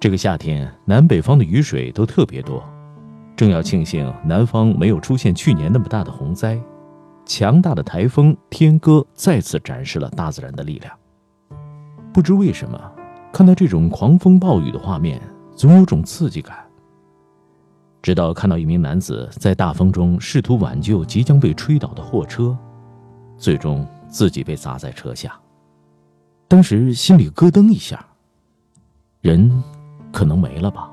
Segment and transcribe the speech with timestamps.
[0.00, 2.62] 这个夏天，南北方的雨水都特别多，
[3.36, 6.56] 正要庆幸南方没有出现去年那么大的洪灾，
[7.26, 10.96] 强大的台风天鸽再次展示了大自然的力量。
[12.12, 12.80] 不知为什么，
[13.32, 15.20] 看到这种狂风暴雨的画面，
[15.56, 16.56] 总有种刺激感。
[18.00, 22.56] 直到看到一名男子在大风中试图挽救即将被吹倒的货车，
[23.36, 25.36] 最终自己被砸在车下，
[26.46, 28.06] 当时心里咯噔一下，
[29.22, 29.50] 人。
[30.12, 30.90] 可能没了吧。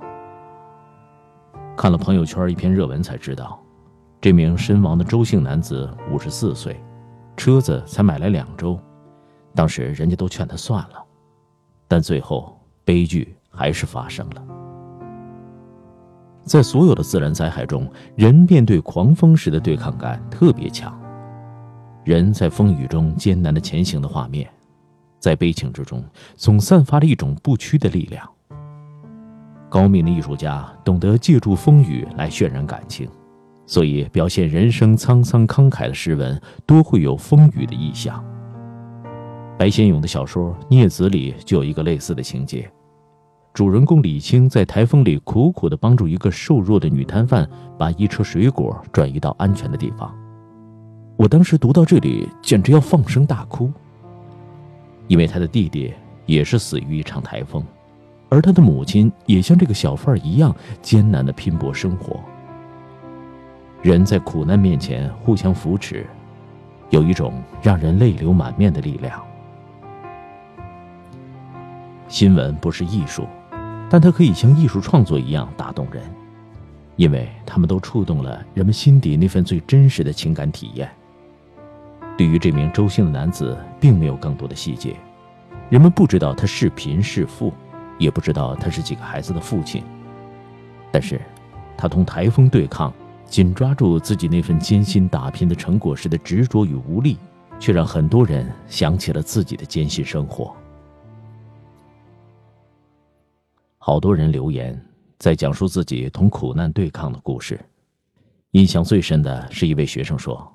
[1.78, 3.60] 看了朋友圈一篇热文才知道，
[4.22, 6.80] 这名身亡的周姓男子五十四岁，
[7.36, 8.80] 车子才买来两周，
[9.54, 11.04] 当时人家都劝他算了，
[11.88, 14.44] 但最后悲剧还是发生了。
[16.44, 20.98] 在所有的自然灾害中，人面对狂风时的对抗感特别强，
[22.04, 24.48] 人在风雨中艰难的前行的画面，
[25.20, 26.04] 在悲情之中
[26.36, 28.30] 总散发着一种不屈的力量。
[29.70, 33.10] 高明的艺术家懂得借助风雨来渲染感情，
[33.66, 38.24] 所以表现人生沧桑慷慨的诗文多会有风雨的意象。
[39.58, 42.70] 白先勇的小说《孽子》里就有一个类似的情节，
[43.54, 50.14] 主人公李青在台风里苦苦地帮助一个瘦弱的女摊贩把一车水果转移到安全的地方。
[51.18, 53.72] 我当时读到这里，简直要放声大哭，
[55.08, 55.94] 因为他的弟弟
[56.26, 57.64] 也是死于一场台风。
[58.30, 62.20] 而他的母亲也像这个小贩一样艰难的拼搏生活。
[63.82, 66.06] 人在苦难面前互相扶持，
[66.90, 69.22] 有一种让人泪流满面的力量。
[72.08, 73.28] 新闻不是艺术，
[73.90, 76.04] 但它可以像艺术创作一样打动人，
[76.96, 80.90] 因为他们都触动了人们心底那份最真实的情感体验。
[82.18, 84.96] 对于这名周姓的男子，并没有更多的细节，
[85.70, 87.54] 人们不知道他是贫是富。
[87.98, 89.84] 也不知道他是几个孩子的父亲，
[90.92, 91.20] 但是，
[91.78, 92.94] 他同台风对抗，
[93.26, 97.18] 紧抓住自己那份艰辛打拼的成果时的执着与无力，
[97.60, 100.56] 却让很多人想起了自己的艰辛生活。
[103.78, 104.80] 好多人留言
[105.20, 107.60] 在讲述自己同苦难对抗的故事，
[108.52, 110.46] 印象最深的是一位学生说，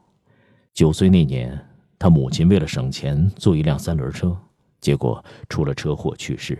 [0.74, 1.58] 九岁那年，
[1.98, 4.36] 他母亲为了省钱坐一辆三轮车，
[4.80, 6.58] 结果出了车祸去世。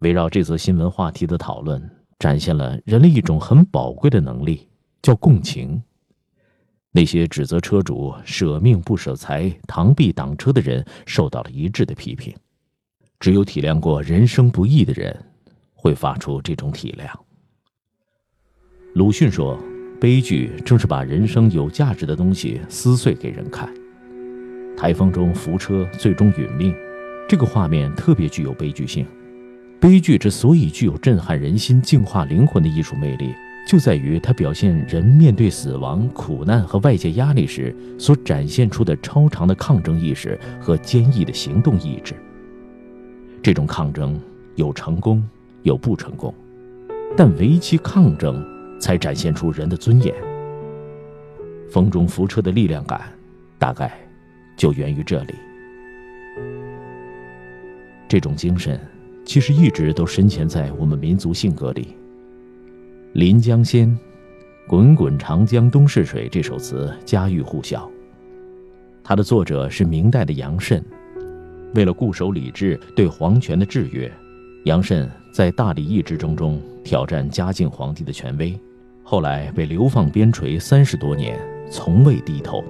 [0.00, 4.66] 围绕这则新闻话题的讨论，展现了人类一种很宝贵的能力，
[5.02, 5.82] 叫共情。
[6.90, 12.34] 那些指责车主舍命不舍财、螳臂挡车的人，受到了一致的批评。
[13.18, 15.14] 只有体谅过人生不易的人，
[15.74, 17.06] 会发出这种体谅。
[18.94, 19.60] 鲁迅说
[20.00, 23.72] ：“悲剧正是把人生有价值的东西撕碎给人看。”
[24.78, 26.74] 台风中扶车最终殒命，
[27.28, 29.06] 这个画面特别具有悲剧性。
[29.80, 33.34] 悲剧之所以具有震撼人心、净化灵魂的艺术魅力，
[33.66, 42.14] 就在于它表现人面对死亡、苦难和外界压力时所展现出的超长的抗争意识和坚毅的行动意志。
[43.42, 44.20] 这种抗争
[44.54, 45.26] 有成功，
[45.62, 46.34] 有不成功，
[47.16, 48.44] 但唯其抗争，
[48.78, 50.14] 才展现出人的尊严。
[51.70, 53.00] 风中扶车的力量感，
[53.58, 53.98] 大概
[54.58, 55.34] 就源于这里。
[58.06, 58.78] 这种精神。
[59.30, 61.82] 其实一直都深潜在我们民族性格里。
[63.12, 63.88] 《临江仙》
[64.66, 67.88] “滚滚长江东逝水”这首词家喻户晓。
[69.04, 70.84] 它的作者是明代的杨慎。
[71.76, 74.12] 为了固守礼制、对皇权的制约，
[74.64, 78.58] 杨慎在大礼议之争中挑战嘉靖皇帝的权威，
[79.04, 81.38] 后来被流放边陲三十多年，
[81.70, 82.64] 从未低头，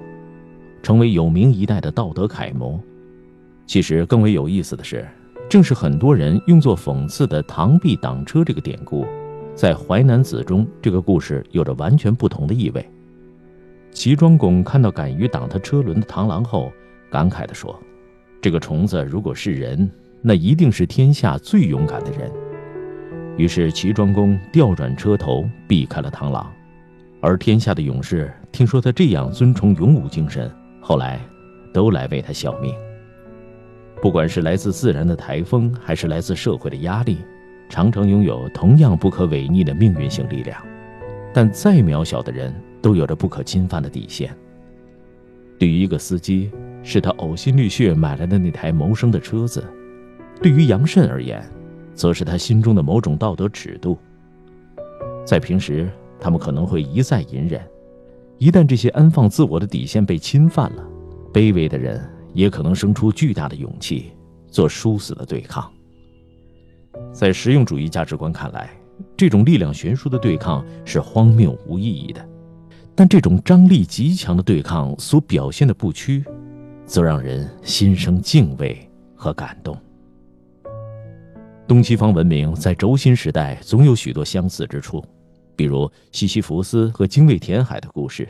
[0.83, 2.79] 成为有名一代的道德楷模。
[3.65, 5.03] 其实更为有意思的是。
[5.51, 9.05] 正是很多人用作讽刺的“螳臂挡车”这个典故，
[9.53, 12.89] 在《淮南子》中，这个故事有着完全不同的意味。
[13.91, 16.71] 齐庄公看到敢于挡他车轮的螳螂后，
[17.09, 17.77] 感慨地说
[18.41, 22.31] ：“这个虫子如果是人，那一定是天下最勇敢的人。”
[23.35, 26.49] 于是齐庄公调转车头，避开了螳螂。
[27.19, 30.49] 而天下的勇士听说他这样尊崇勇武精神，
[30.79, 31.19] 后来
[31.73, 32.73] 都来为他效命。
[34.01, 37.19] 不管是来自自然的台风，还是来自社会的压力，
[37.69, 40.59] 常常拥有同样不可违逆的命运性力量。
[41.31, 42.51] 但再渺小的人，
[42.81, 44.35] 都有着不可侵犯的底线。
[45.59, 46.49] 对于一个司机，
[46.81, 49.61] 是他呕心沥血买来的那台谋生的车子；
[50.41, 51.39] 对于杨慎而言，
[51.93, 53.99] 则是他心中的某种道德尺度。
[55.23, 55.87] 在平时，
[56.19, 57.61] 他们可能会一再隐忍；
[58.39, 60.83] 一旦这些安放自我的底线被侵犯了，
[61.31, 62.01] 卑微的人。
[62.33, 64.11] 也可能生出巨大的勇气，
[64.47, 65.71] 做殊死的对抗。
[67.13, 68.69] 在实用主义价值观看来，
[69.15, 72.27] 这种力量悬殊的对抗是荒谬无意义的。
[72.93, 76.23] 但这种张力极强的对抗所表现的不屈，
[76.85, 78.77] 则让人心生敬畏
[79.15, 79.77] 和感动。
[81.67, 85.01] 东西方文明在轴心时代总有许多相似之处，
[85.55, 88.27] 比如西西弗斯和精卫填海的故事。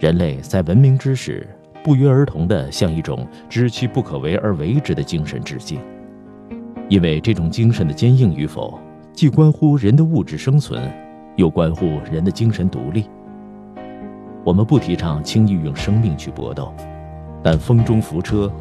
[0.00, 1.48] 人类在文明之时，
[1.82, 5.80] 不约而同地向一种知其不可为而为之的精神致敬，
[6.88, 8.78] 因为这种精神的坚硬与否，
[9.12, 10.82] 既关乎人的物质生存，
[11.36, 13.06] 又关乎人的精神独立。
[14.44, 16.72] 我们不提倡轻易用生命去搏斗，
[17.42, 18.52] 但风中浮车，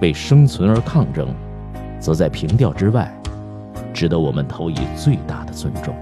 [0.00, 1.28] 为生存而抗争，
[1.98, 3.12] 则在平调之外，
[3.92, 5.94] 值得我们投以最大的尊重。